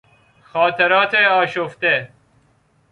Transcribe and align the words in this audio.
خاطرات 0.41 1.13
آشفته 1.15 2.09